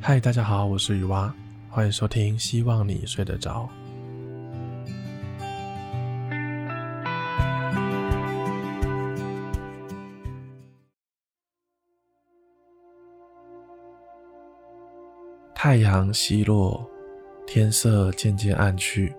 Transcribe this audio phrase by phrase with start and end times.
[0.00, 1.34] 嗨，大家好，我是雨蛙，
[1.68, 3.68] 欢迎收听，希望你睡得着。
[15.52, 16.88] 太阳西落，
[17.44, 19.12] 天色渐渐暗去，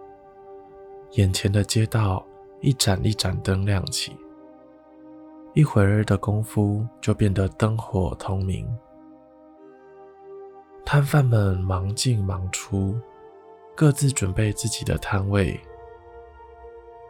[1.12, 2.26] 眼前的街道
[2.62, 4.16] 一盏一盏灯亮起，
[5.54, 8.66] 一会儿的功夫就变得灯火通明。
[10.92, 13.00] 摊贩们忙进忙出，
[13.76, 15.62] 各自准备自己的摊位。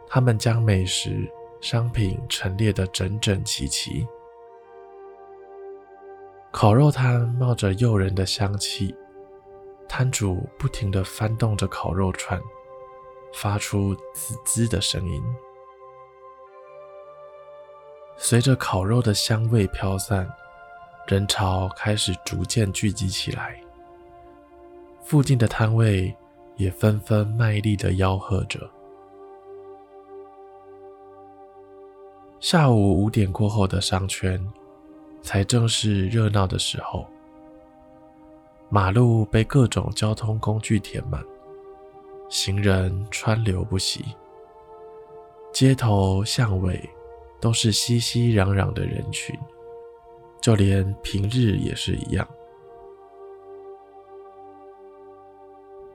[0.05, 1.25] 他们将美食、
[1.61, 4.05] 商品陈列得整整齐齐。
[6.51, 8.93] 烤肉摊冒着诱人的香气。
[9.87, 12.37] 摊主不停地翻动着烤肉串，
[13.33, 15.23] 发出滋滋的声音。
[18.17, 20.29] 随着烤肉的香味飘散，
[21.07, 23.57] 人潮开始逐渐聚集起来。
[25.09, 26.15] 附近的摊位
[26.55, 28.69] 也纷纷卖力的吆喝着。
[32.39, 34.39] 下午五点过后的商圈，
[35.23, 37.07] 才正是热闹的时候。
[38.69, 41.25] 马路被各种交通工具填满，
[42.29, 44.05] 行人川流不息，
[45.51, 46.87] 街头巷尾
[47.41, 49.35] 都是熙熙攘攘的人群，
[50.39, 52.27] 就连平日也是一样。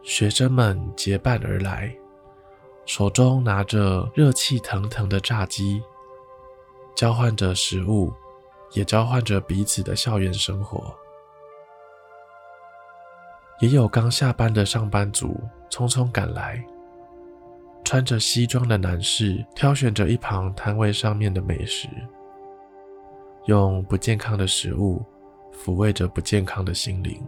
[0.05, 1.91] 学生们结伴而来，
[2.85, 5.83] 手中拿着热气腾腾的炸鸡，
[6.95, 8.13] 交换着食物，
[8.75, 10.95] 也交换着彼此的校园生活。
[13.61, 16.63] 也有刚下班的上班族匆匆赶来，
[17.83, 21.89] 穿着西装的男士挑选着一旁摊位上面的美食，
[23.47, 25.03] 用不健康的食物
[25.51, 27.27] 抚慰着不健康的心灵。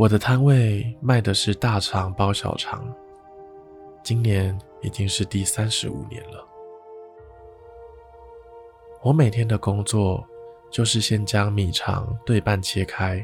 [0.00, 2.90] 我的摊位卖的是大肠包小肠，
[4.02, 6.42] 今年已经是第三十五年了。
[9.02, 10.26] 我每天的工作，
[10.70, 13.22] 就是先将米肠对半切开，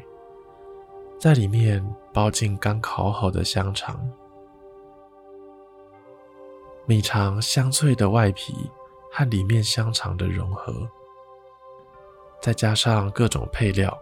[1.19, 1.83] 在里面
[2.13, 3.99] 包进刚烤好的香肠。
[6.85, 8.53] 米肠香脆的外皮
[9.11, 10.87] 和里面香肠的融合，
[12.43, 13.99] 再加上各种配料，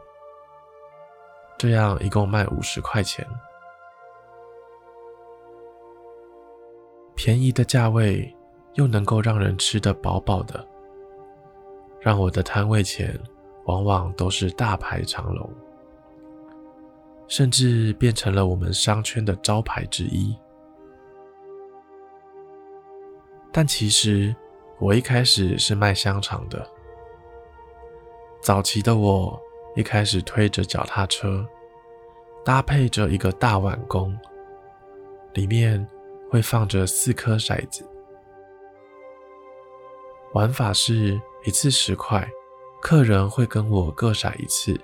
[1.58, 3.26] 这样一共卖五十块钱。
[7.14, 8.34] 便宜的价位
[8.74, 10.66] 又能够让人吃得饱饱的，
[12.00, 13.18] 让我的摊位前。
[13.66, 15.50] 往往都是大排长龙，
[17.26, 20.36] 甚至变成了我们商圈的招牌之一。
[23.50, 24.36] 但其实
[24.78, 26.62] 我一开始是卖香肠的。
[28.42, 29.40] 早期的我
[29.74, 31.46] 一开始推着脚踏车，
[32.44, 34.16] 搭配着一个大碗弓，
[35.32, 35.84] 里面
[36.30, 37.84] 会放着四颗骰子，
[40.32, 42.28] 玩法是一次十块。
[42.80, 44.78] 客人会跟我各骰一次，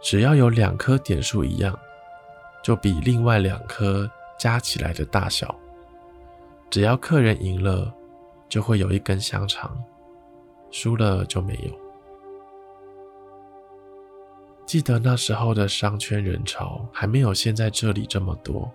[0.00, 1.76] 只要有两颗点数一样，
[2.62, 5.52] 就比另外两颗加起来的大小。
[6.70, 7.92] 只要客人赢了，
[8.48, 9.68] 就会有一根香肠；
[10.70, 11.89] 输了就没有。
[14.70, 18.70] 记得那时候的商圈人潮还没有现在这里这么多，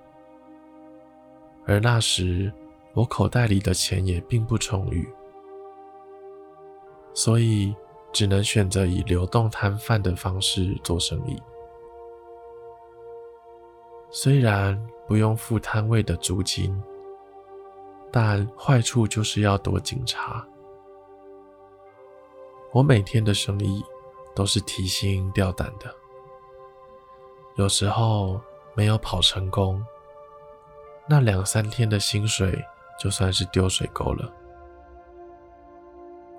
[1.65, 2.51] 而那时
[2.93, 5.07] 我口袋里的钱也并不充裕，
[7.13, 7.73] 所以。
[8.11, 11.37] 只能选择以流动摊贩的方式做生意。
[14.09, 16.81] 虽然不用付摊位的租金，
[18.13, 20.47] 但坏处就是要躲警察。
[22.71, 23.83] 我每天的生意
[24.35, 25.91] 都是提心吊胆的，
[27.55, 28.39] 有时候
[28.75, 29.81] 没有跑成功，
[31.07, 32.61] 那两三天的薪水
[32.99, 34.31] 就算是丢水沟了。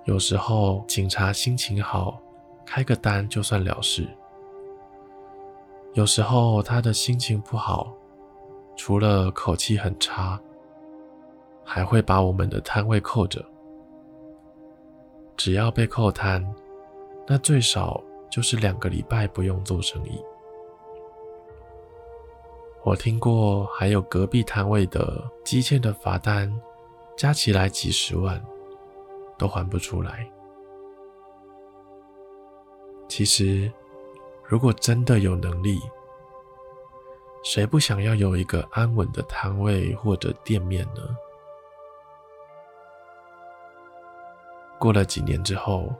[0.05, 2.21] 有时候警察心情好，
[2.65, 4.03] 开个单就算了事；
[5.93, 7.91] 有时候他的心情不好，
[8.77, 10.39] 除了口气很差，
[11.65, 13.43] 还会把我们的摊位扣着。
[15.35, 16.41] 只要被扣摊，
[17.27, 18.01] 那最少
[18.31, 20.23] 就是两个礼拜不用做生意。
[22.83, 26.51] 我听过还有隔壁摊位的积欠的罚单，
[27.17, 28.41] 加起来几十万。
[29.37, 30.27] 都还不出来。
[33.07, 33.71] 其实，
[34.43, 35.79] 如果真的有能力，
[37.43, 41.03] 谁不想要有一个安稳的摊位或者店面呢？
[44.79, 45.93] 过了几年之后，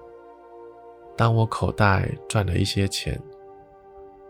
[1.18, 3.20] 当我口袋赚了一些钱，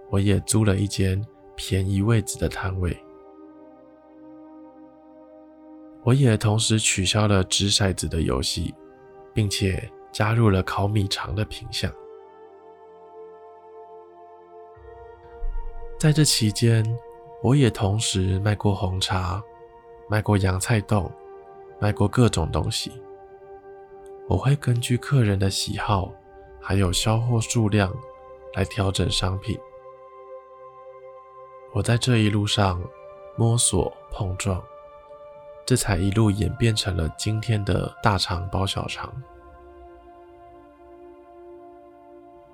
[0.10, 1.22] 我也租了一间
[1.56, 2.98] 便宜位置的摊位。
[6.04, 8.74] 我也同时取消了掷骰子的游戏，
[9.34, 11.92] 并且加入了烤米肠的品项。
[16.00, 16.86] 在这期间，
[17.44, 19.44] 我也同时卖过红茶，
[20.10, 21.12] 卖过洋菜冻，
[21.82, 22.94] 卖过各种东西。
[24.30, 26.14] 我会根据客人的喜好，
[26.68, 27.96] 还有销货数量
[28.54, 29.58] 来调整商品。
[31.72, 32.84] 我在这一路上
[33.38, 34.62] 摸索碰撞，
[35.66, 39.10] 这才一路演变成了今天的大肠包小肠。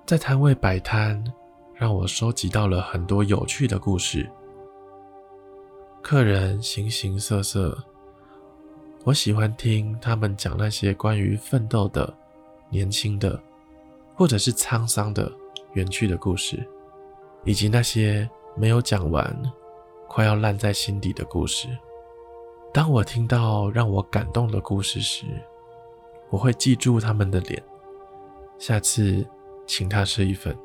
[0.06, 1.24] 在摊位摆摊。
[1.76, 4.30] 让我收集到了很多有趣的故事，
[6.00, 7.76] 客人形形色色，
[9.02, 12.14] 我喜欢听他们讲那些关于奋斗的、
[12.68, 13.42] 年轻的，
[14.16, 15.30] 或者是沧桑的、
[15.72, 16.66] 远去的故事，
[17.44, 19.36] 以及那些没有讲完、
[20.08, 21.68] 快要烂在心底的故事。
[22.72, 25.24] 当我听到让我感动的故事时，
[26.30, 27.62] 我会记住他们的脸，
[28.58, 29.26] 下次
[29.66, 30.56] 请他吃一份。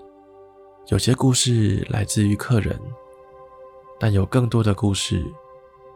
[0.87, 2.79] 有些故事来自于客人，
[3.99, 5.23] 但有更多的故事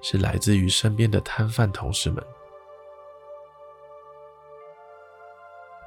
[0.02, 2.24] 是来自于身边的摊贩同事们。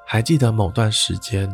[0.09, 1.53] 还记得某段时间，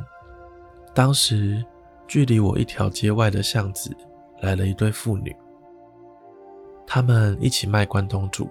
[0.94, 1.64] 当时
[2.06, 3.90] 距离我一条街外的巷子
[4.42, 5.34] 来了一对父女，
[6.86, 8.46] 他们一起卖关东煮。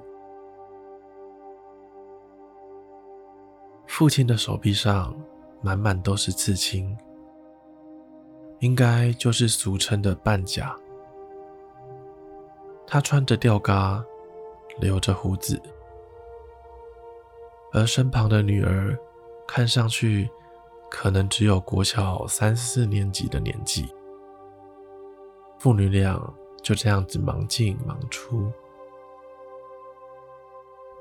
[3.86, 5.16] 父亲的手臂上
[5.62, 6.98] 满满都是刺青。
[8.62, 10.76] 应该就是俗称的半甲。
[12.86, 14.04] 他穿着吊嘎，
[14.80, 15.60] 留着胡子，
[17.74, 18.96] 而身旁的女儿
[19.54, 20.30] 看上去
[20.90, 23.86] 可能只有国小三四年级的年纪。
[25.60, 26.18] 父女俩
[26.64, 28.50] 就这样子忙进忙出，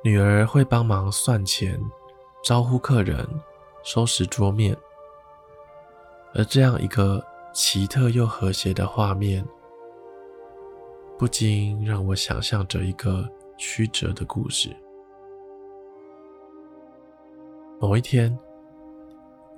[0.03, 1.81] 女儿会帮忙算钱、
[2.43, 3.25] 招呼客人、
[3.85, 4.77] 收拾桌面，
[6.35, 7.25] 而这样一个。
[7.53, 9.45] 奇特又和谐的画面，
[11.19, 14.71] 不禁让我想象着一个曲折的故事。
[17.81, 18.39] 某一天，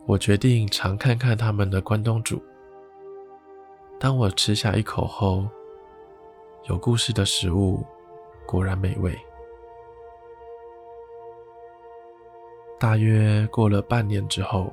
[0.06, 2.40] 我决定尝看看他们的关东煮。
[3.98, 5.44] 当我吃下一口后，
[6.68, 7.84] 有故事的食物
[8.46, 9.18] 果然美味。
[12.78, 14.72] 大约过了半年之后，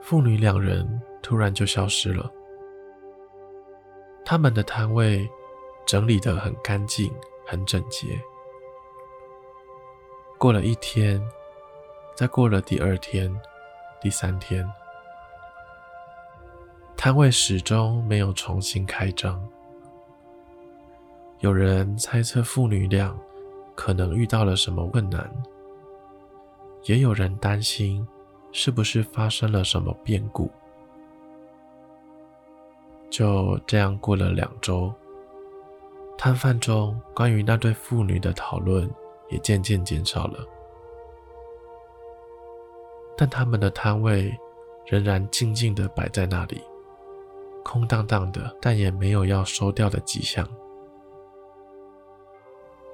[0.00, 1.00] 父女两人。
[1.24, 2.30] 突然就消失了。
[4.26, 5.26] 他们的摊位
[5.86, 7.10] 整理得很干净、
[7.46, 8.20] 很整洁。
[10.36, 11.18] 过了一天，
[12.14, 13.34] 再过了第二天、
[14.00, 14.64] 第三天，
[16.96, 19.42] 摊位始终没有重新开张。
[21.40, 23.12] 有人猜测父女俩
[23.74, 25.28] 可能遇到了什么困难，
[26.84, 28.06] 也有人担心
[28.52, 30.48] 是不是发生了什么变故。
[33.10, 34.92] 就这样过了两周，
[36.16, 38.88] 摊贩中关于那对父女的讨论
[39.30, 40.38] 也渐渐减少了，
[43.16, 44.36] 但他们的摊位
[44.86, 46.62] 仍然静静地摆在那里，
[47.64, 50.46] 空荡荡的，但也没有要收掉的迹象。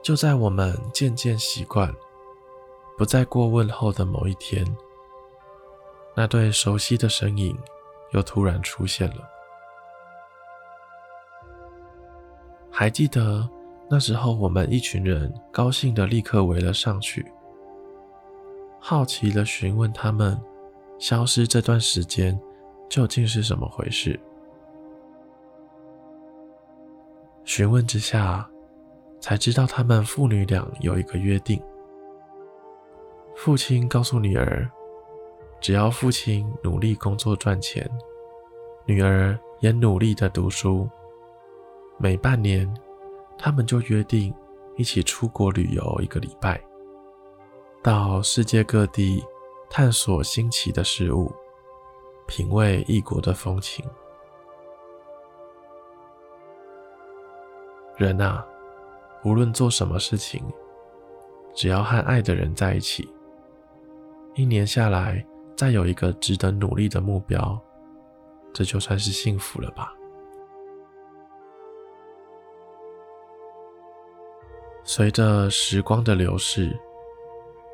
[0.03, 1.95] 就在我们渐渐习惯，
[2.97, 4.65] 不再过问后的某一天，
[6.15, 7.59] 那对熟悉的身影
[8.13, 9.29] 又突然出现了。
[12.71, 13.47] 还记得
[13.91, 17.31] 那时候，我们一群人高兴地立刻围了上去，
[18.81, 20.41] 好奇地询问他们
[20.99, 22.39] 消失这段时间
[22.89, 24.19] 究竟是怎么回事。
[27.45, 28.49] 询问之下，
[29.21, 31.63] 才知道他们父女俩有一个约定：
[33.37, 34.69] 父亲告诉女儿，
[35.61, 37.89] 只要父亲努力工作赚钱，
[38.87, 40.89] 女儿也努力地读书。
[41.99, 42.73] 每半年，
[43.37, 44.33] 他们就约定
[44.77, 46.61] 一起出国旅游一个礼拜，
[47.83, 49.25] 到世界各地
[49.71, 51.33] 探索新奇的事物，
[52.27, 53.83] 品味异国的风情。
[57.97, 58.47] 人啊，
[59.25, 60.45] 无论做什么事情，
[61.55, 63.11] 只要和爱的人在一起，
[64.35, 67.59] 一年下来，再有一个值得努力的目标，
[68.53, 69.91] 这就算是幸福了吧。
[74.85, 76.79] 随着时光的流逝，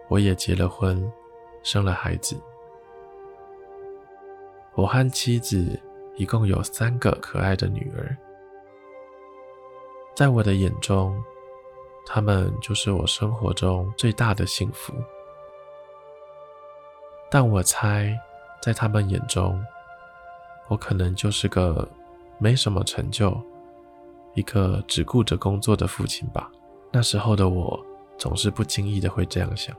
[0.09, 1.11] 我也结了婚，
[1.63, 2.37] 生了孩子。
[4.75, 5.81] 我和妻子
[6.17, 8.17] 一共有三个可爱的女儿，
[10.15, 11.23] 在我的眼中，
[12.05, 14.93] 她们就是我生活中最大的幸福。
[17.31, 18.17] 但我猜，
[18.63, 19.61] 在他们眼中，
[20.69, 21.89] 我可能就是个
[22.39, 23.37] 没什么成就、
[24.35, 26.51] 一个只顾着工作的父亲吧。
[26.93, 27.85] 那时候的我，
[28.17, 29.77] 总是不经意的会这样想。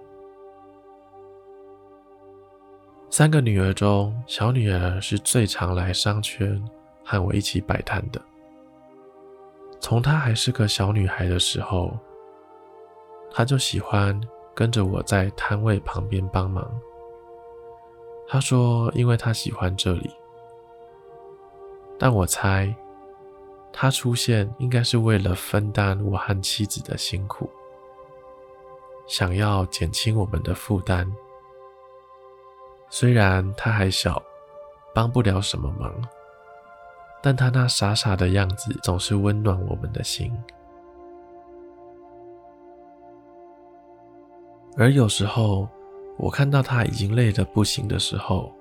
[3.18, 6.64] 三个女儿中，小女儿是最常来商圈
[7.04, 8.22] 和我一起摆摊的。
[9.80, 11.98] 从她还是个小女孩的时候，
[13.32, 14.22] 她就喜欢
[14.54, 16.72] 跟着我在摊位旁边帮忙。
[18.28, 20.12] 她说：“因为她喜欢这里。”
[21.98, 22.72] 但我猜，
[23.74, 27.50] 她出现应该是为了分担我和妻子的辛苦，
[29.08, 31.12] 想要减轻我们的负担。
[32.90, 34.22] 虽然他还小，
[34.94, 35.94] 帮不了什么忙，
[37.22, 40.32] 但他那傻傻的样子总是温暖我们的心。
[44.78, 45.68] 而有时候，
[46.18, 48.54] 我看到他已经累得不行的时候，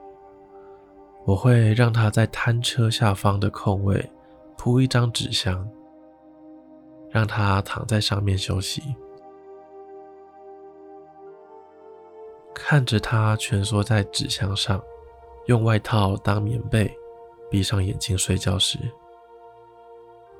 [1.24, 4.10] 我会让他在摊车下方的空位
[4.56, 5.68] 铺一张纸箱，
[7.10, 8.82] 让他躺在上面休息。
[12.58, 14.82] 看着他蜷缩在纸箱上，
[15.44, 16.90] 用外套当棉被，
[17.50, 18.78] 闭上眼睛睡觉时，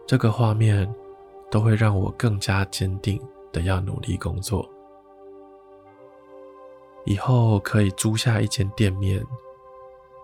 [0.06, 0.92] 这个画面
[1.50, 4.66] 都会让我更加坚定的要努力工作。
[7.04, 9.22] 以后可以租下一间店面，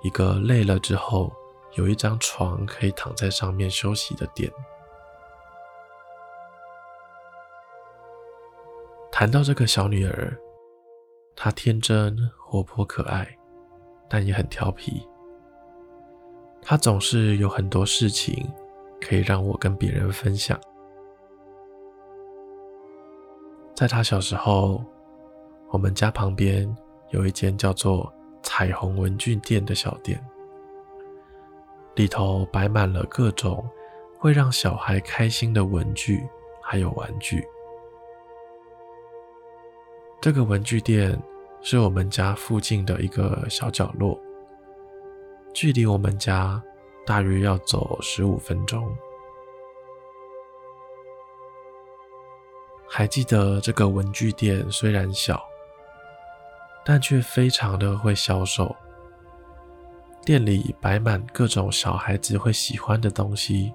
[0.02, 1.30] 一个累了之后
[1.74, 4.50] 有一张床可以躺在上面休息的店。
[9.12, 10.36] 谈到这个小女儿，
[11.34, 13.26] 她天真、活泼、可爱，
[14.08, 15.06] 但也很调皮。
[16.60, 18.48] 她总是有很多事情
[19.00, 20.58] 可以让我跟别人分享。
[23.74, 24.84] 在她小时候，
[25.70, 26.72] 我们家旁边
[27.10, 28.12] 有一间叫做
[28.42, 30.24] “彩虹文具店”的小店，
[31.96, 33.66] 里头摆满了各种
[34.18, 36.22] 会让小孩开心的文具，
[36.62, 37.44] 还有玩具。
[40.22, 41.20] 这个文具店
[41.62, 44.16] 是我们家附近的一个小角落，
[45.52, 46.62] 距离我们家
[47.04, 48.88] 大约要走十五分钟。
[52.88, 55.42] 还记得这个文具店虽然小，
[56.84, 58.72] 但却非常的会销售，
[60.24, 63.74] 店里摆满各种小孩子会喜欢的东西，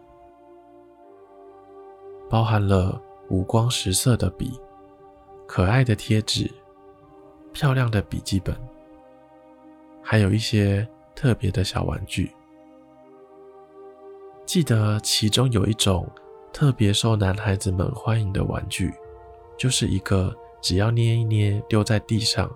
[2.29, 4.57] 包含了五光十色的笔、
[5.47, 6.51] 可爱的贴纸、
[7.53, 8.55] 漂亮的笔记本，
[10.03, 12.31] 还有一些特别的小玩具。
[14.45, 16.07] 记得其中有一种
[16.53, 18.93] 特别受男孩子们欢迎的玩具，
[19.57, 22.49] 就是一个只要捏一捏，丢在地上。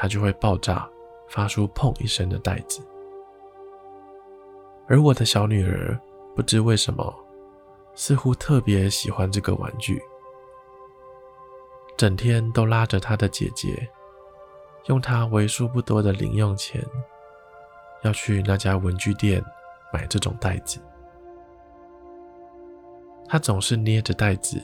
[0.00, 0.88] 它就会爆炸，
[1.28, 2.80] 发出“砰”一声的袋子。
[4.86, 5.98] 而我的小女儿
[6.36, 7.12] 不知为什么，
[7.96, 10.00] 似乎特别喜欢这个玩具，
[11.98, 13.86] 整天都拉着她的姐姐，
[14.86, 16.82] 用她为数不多的零用钱，
[18.02, 19.44] 要去那家文具店
[19.92, 20.80] 买这种袋子。
[23.28, 24.62] 她总是捏着袋子，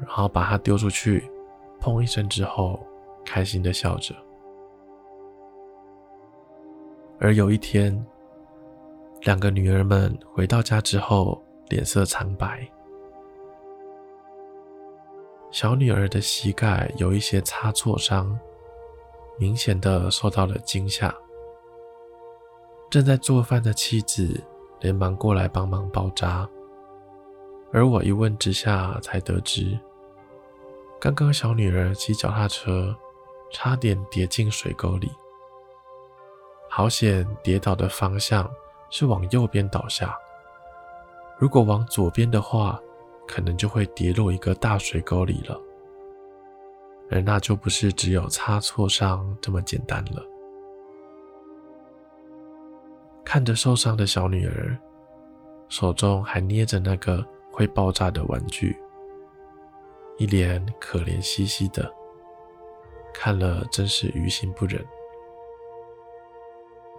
[0.00, 1.30] 然后把它丢出去
[1.82, 2.80] ，“砰”一声之后。
[3.24, 4.16] 开心的笑着，
[7.20, 8.04] 而有一天，
[9.20, 12.68] 两个女儿们回到家之后，脸色苍白。
[15.52, 18.36] 小女儿的膝盖有一些擦挫伤，
[19.38, 21.14] 明显的受到了惊吓。
[22.90, 24.42] 正在做饭的妻子
[24.80, 26.48] 连忙过来帮忙包扎，
[27.70, 29.78] 而我一问之下才得知，
[30.98, 32.96] 刚刚小女儿骑脚踏车。
[33.54, 35.12] 差点跌进水沟里，
[36.70, 37.28] 好险！
[37.42, 38.50] 跌倒的方向
[38.88, 40.16] 是往右边倒下，
[41.38, 42.80] 如果往左边的话，
[43.32, 45.58] 可能就会跌落一个大水沟里了。
[47.10, 50.22] 而那就不是只有擦挫伤这么简单了。
[53.24, 54.78] 看着受伤的小女儿，
[55.70, 58.76] 手中还捏着那个会爆炸的玩具，
[60.18, 61.90] 一脸可怜兮兮的。
[63.14, 64.84] 看了真是于心不忍。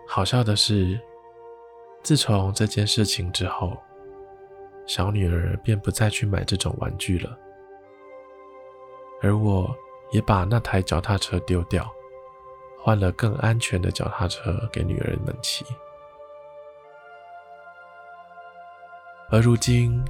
[0.08, 1.00] 好笑的是，
[2.02, 3.78] 自从这件事情之后，
[4.86, 7.38] 小女儿便不再去买这种玩具了。
[9.22, 9.74] 而我
[10.12, 11.90] 也把那台脚踏车丢掉，
[12.80, 15.66] 换了更安全的脚踏车给女儿们骑。
[19.30, 20.04] 而如今，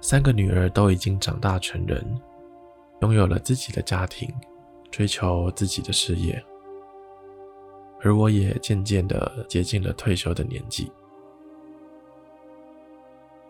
[0.00, 2.04] 三个女儿都已经长大成人，
[3.00, 4.28] 拥有了自己的家庭，
[4.90, 6.44] 追求自己的事业。
[8.02, 10.90] 而我也渐渐的接近了退休的年纪。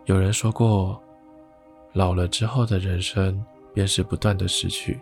[0.06, 1.00] 有人说过，
[1.92, 5.00] 老了之后的人生便是不断的失去，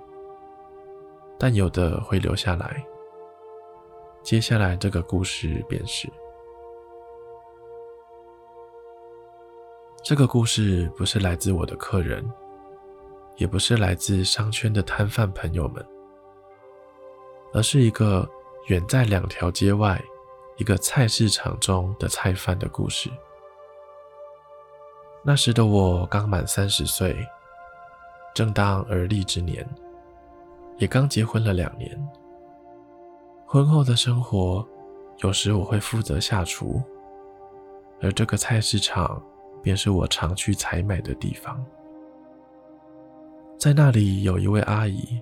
[1.38, 2.84] 但有的会留下来。
[4.22, 6.06] 接下来这个故事便是。
[10.02, 12.22] 这个故事不是来自我的客人，
[13.36, 15.82] 也不是来自商圈的摊贩朋友们，
[17.54, 18.28] 而是一个
[18.66, 19.98] 远在两条街外、
[20.58, 23.10] 一个菜市场中的菜贩的故事。
[25.22, 27.26] 那时的我刚满三十岁，
[28.34, 29.68] 正当而立之年，
[30.78, 32.08] 也刚结婚了两年。
[33.44, 34.66] 婚后的生活，
[35.18, 36.82] 有时我会负责下厨，
[38.00, 39.22] 而这个菜市场
[39.62, 41.62] 便是我常去采买的地方。
[43.58, 45.20] 在那里有一位阿姨，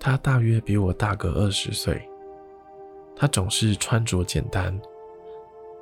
[0.00, 2.08] 她大约比我大个二十岁，
[3.14, 4.80] 她总是穿着简单，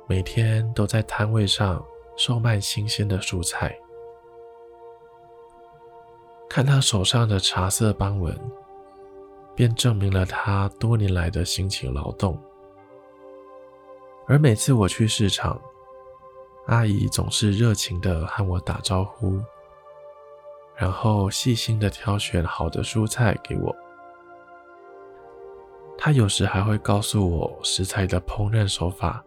[0.05, 1.81] 每天都在摊位上。
[2.17, 3.77] 售卖新鲜的蔬菜，
[6.49, 8.35] 看他手上的茶色斑纹，
[9.55, 12.35] 便证明了他多年来的辛勤劳动。
[14.27, 15.61] 而每次我去市场，
[16.65, 19.39] 阿姨总是热情地和我打招呼，
[20.75, 23.73] 然后细心地挑选好的蔬菜给我。
[25.99, 29.23] 她有时还会告诉我食材的烹饪手法。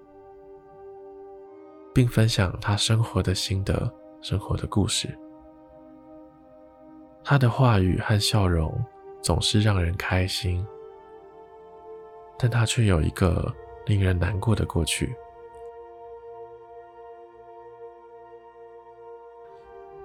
[1.94, 5.08] 并分享他生活的心得、生活的故事。
[7.22, 8.72] 他的话语和笑容
[9.22, 10.66] 总是让人开心，
[12.38, 13.52] 但他却有一个
[13.86, 15.14] 令人难过的过去。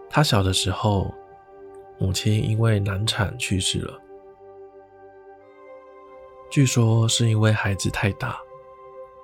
[0.09, 1.13] 他小的时候，
[1.97, 4.01] 母亲因为难产去世了，
[6.49, 8.37] 据说是因为孩子太大，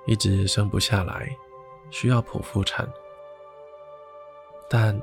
[0.06, 1.28] 一直生不下来。
[1.92, 2.88] 需要剖腹产，
[4.68, 4.98] 但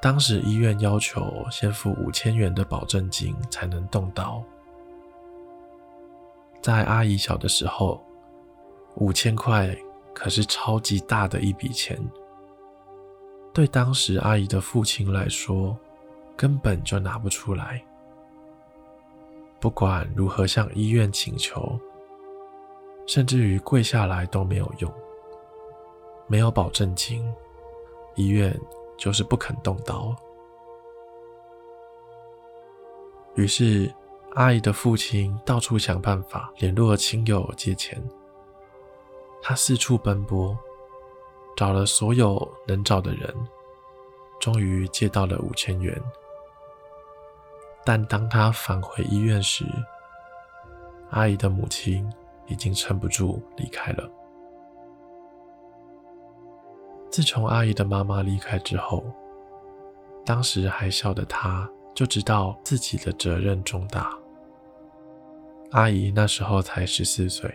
[0.00, 4.44] 当时医院要求先付五千元的保证金才能动刀。
[6.60, 8.04] 在阿姨小的时候，
[8.96, 9.74] 五千块
[10.14, 11.98] 可是超级大的一笔钱，
[13.54, 15.76] 对当时阿姨的父亲来说，
[16.36, 17.82] 根本就拿不出来。
[19.58, 21.80] 不管如何向医院请求，
[23.06, 24.92] 甚至于跪下来都没有用。
[26.26, 27.24] 没有保证金，
[28.14, 28.58] 医院
[28.96, 30.14] 就是不肯动刀。
[33.34, 33.92] 于是，
[34.34, 38.02] 阿姨的父亲到处想办法联络亲友借钱。
[39.42, 40.56] 他四处奔波，
[41.54, 43.32] 找了所有能找的人，
[44.40, 46.02] 终于借到了五千元。
[47.84, 49.64] 但当他返回医院时，
[51.10, 52.10] 阿姨的母亲
[52.46, 54.10] 已经撑不住离开了。
[57.16, 59.02] 自从阿姨的妈妈离开之后，
[60.22, 64.12] 当时还小的她就知道自己的责任重大。
[65.70, 67.50] 阿姨那时候才十四岁，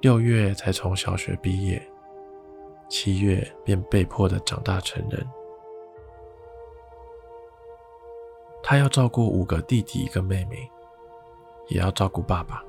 [0.00, 1.80] 六月才从小学毕业，
[2.88, 5.24] 七月便被迫的长大成人。
[8.64, 10.68] 她要照顾五个弟弟跟妹妹，
[11.68, 12.64] 也要照顾爸爸。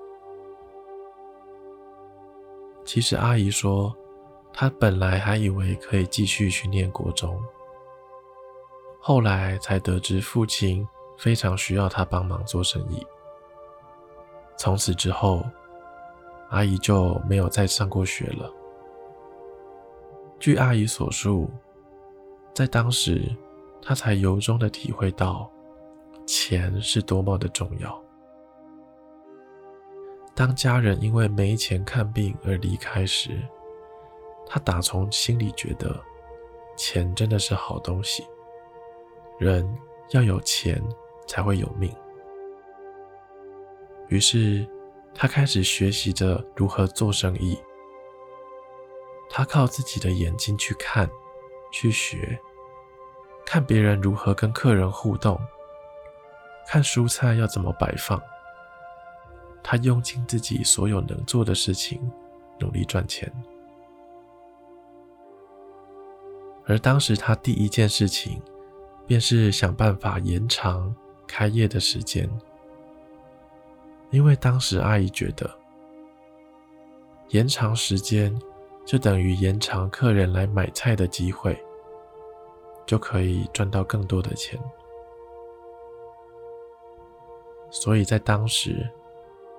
[2.85, 3.91] 其实阿姨说。
[4.53, 7.41] 他本来还以为可以继续去念国中，
[8.99, 10.87] 后来才得知父亲
[11.17, 13.05] 非常需要他帮忙做生意。
[14.57, 15.43] 从此之后，
[16.49, 18.51] 阿姨就没有再上过学了。
[20.39, 21.49] 据阿姨所述，
[22.53, 23.35] 在当时，
[23.81, 25.49] 她才由衷的体会到
[26.27, 27.99] 钱是多么的重要。
[30.35, 33.41] 当家人因为没钱看病而离开时，
[34.53, 35.97] 他打从心里觉得，
[36.75, 38.21] 钱真的是好东西。
[39.39, 39.65] 人
[40.09, 40.83] 要有钱
[41.25, 41.89] 才会有命。
[44.09, 44.67] 于是，
[45.15, 47.57] 他开始学习着如何做生意。
[49.29, 51.09] 他靠自己的眼睛去看、
[51.71, 52.37] 去学，
[53.45, 55.39] 看别人如何跟客人互动，
[56.67, 58.21] 看蔬菜要怎么摆放。
[59.63, 62.11] 他用尽自己所有能做的事情，
[62.59, 63.31] 努力赚钱。
[66.65, 68.41] 而当时他第一件事情，
[69.05, 70.93] 便是想办法延长
[71.27, 72.29] 开业的时间，
[74.09, 75.49] 因为当时阿姨觉得，
[77.29, 78.37] 延长时间
[78.85, 81.61] 就等于延长客人来买菜的机会，
[82.85, 84.59] 就可以赚到更多的钱。
[87.69, 88.89] 所以在当时，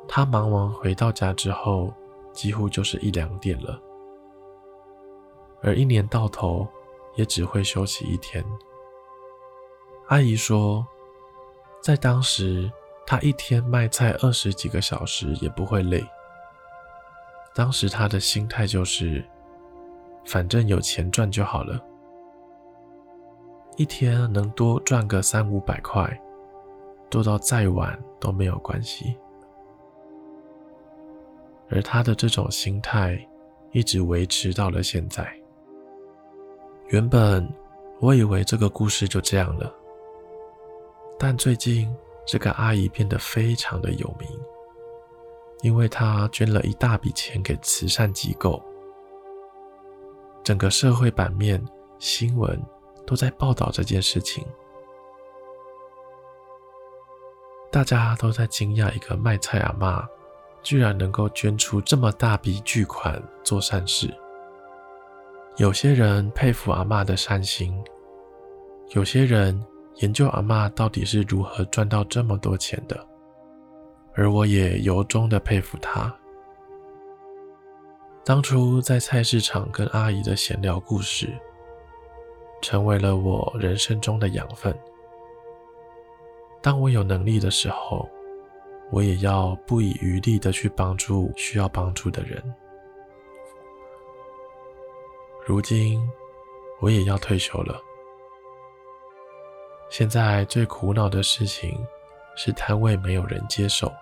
[0.06, 1.92] 他忙完回到家之后，
[2.32, 3.80] 几乎就是一两点了。
[5.62, 6.68] 而一年到头，
[7.14, 8.44] 也只会休息一天。
[10.08, 10.86] 阿姨说，
[11.82, 12.70] 在当时，
[13.06, 16.04] 她一天卖菜二十几个小时也不会累。
[17.54, 19.24] 当时她的心态就是，
[20.24, 21.80] 反正有钱赚就好了，
[23.76, 26.20] 一天能多赚个三五百块。
[27.10, 29.14] 做到再晚都没有关系，
[31.68, 33.22] 而她的这种心态
[33.70, 35.30] 一直维持到了现在。
[36.88, 37.48] 原本
[38.00, 39.72] 我以为这个故事就这样了，
[41.18, 41.94] 但最近
[42.26, 44.28] 这个阿姨变得非常的有名，
[45.62, 48.62] 因为她捐了一大笔钱给慈善机构，
[50.44, 51.64] 整个社会版面
[51.98, 52.60] 新闻
[53.06, 54.44] 都在报道这件事情。
[57.70, 60.06] 大家都在惊讶，一个卖菜阿嬷
[60.62, 64.14] 居然能够捐出这么大笔巨款做善事。
[65.58, 67.78] 有些人佩服阿嬷的善心，
[68.94, 69.62] 有些人
[69.96, 73.06] 研究阿嬷到底是如何赚到这么多钱的，
[74.14, 76.12] 而我也由衷的佩服她。
[78.24, 81.28] 当初在菜市场跟阿姨的闲聊故事，
[82.62, 84.74] 成为了我人生中的养分。
[86.62, 88.08] 当我有能力的时候，
[88.90, 92.42] 我也要不遗余力的去帮助需要帮助的人。
[95.44, 96.00] 如今，
[96.80, 97.80] 我也要退休了。
[99.90, 101.84] 现在最苦恼的事情
[102.36, 103.92] 是摊位没有人接手。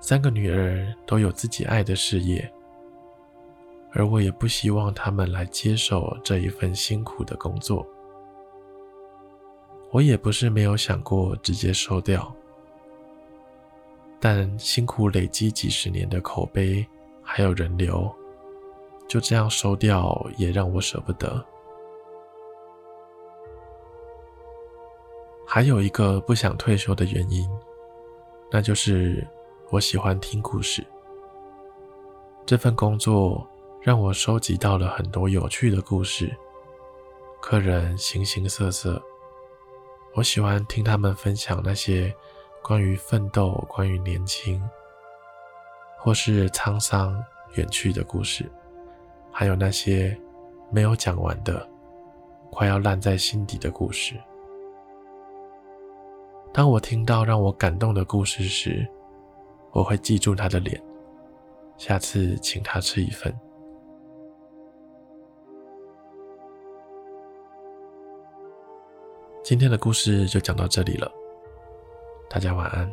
[0.00, 2.50] 三个女儿都有自己爱的事业，
[3.92, 7.86] 而我也不希望她们来接手这一份辛苦的工作。
[9.90, 12.34] 我也不是没有想过直接收掉，
[14.18, 16.84] 但辛苦累积几十年的口碑
[17.22, 18.10] 还有人流，
[19.08, 21.44] 就这样收掉也让我舍不得。
[25.46, 27.48] 还有一个不想退休的原因，
[28.50, 29.26] 那就是
[29.70, 30.84] 我喜欢听故事。
[32.44, 33.46] 这份工作
[33.80, 36.36] 让我收集到了很多有趣的故事，
[37.40, 39.00] 客人形形色色。
[40.14, 42.14] 我喜欢听他们分享那些
[42.62, 44.62] 关于奋斗、关于年轻，
[45.98, 47.22] 或是沧桑
[47.54, 48.50] 远去的故事，
[49.38, 50.18] 还有那些
[50.70, 51.68] 没有讲完的、
[52.50, 54.14] 快要烂在心底的故事。
[56.54, 58.88] 当我听到让我感动的故事时，
[59.72, 60.82] 我会记住他的脸，
[61.76, 63.30] 下次请他吃一份。
[69.44, 71.12] 今天的故事就讲到这里了，
[72.30, 72.90] 大家晚安。